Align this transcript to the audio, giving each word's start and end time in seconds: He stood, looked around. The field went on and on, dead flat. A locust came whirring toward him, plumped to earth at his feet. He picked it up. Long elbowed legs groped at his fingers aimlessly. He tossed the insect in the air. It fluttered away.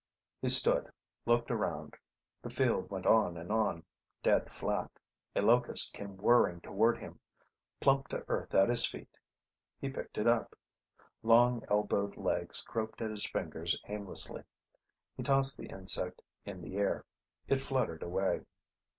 He 0.41 0.47
stood, 0.47 0.91
looked 1.27 1.51
around. 1.51 1.95
The 2.41 2.49
field 2.49 2.89
went 2.89 3.05
on 3.05 3.37
and 3.37 3.51
on, 3.51 3.83
dead 4.23 4.51
flat. 4.51 4.89
A 5.35 5.43
locust 5.43 5.93
came 5.93 6.17
whirring 6.17 6.59
toward 6.61 6.97
him, 6.97 7.19
plumped 7.79 8.09
to 8.09 8.25
earth 8.27 8.55
at 8.55 8.67
his 8.67 8.83
feet. 8.87 9.15
He 9.79 9.89
picked 9.91 10.17
it 10.17 10.25
up. 10.25 10.55
Long 11.21 11.61
elbowed 11.69 12.17
legs 12.17 12.63
groped 12.63 12.99
at 12.99 13.11
his 13.11 13.27
fingers 13.27 13.79
aimlessly. 13.87 14.41
He 15.17 15.21
tossed 15.21 15.55
the 15.59 15.69
insect 15.69 16.23
in 16.45 16.63
the 16.63 16.77
air. 16.77 17.05
It 17.47 17.61
fluttered 17.61 18.01
away. 18.01 18.41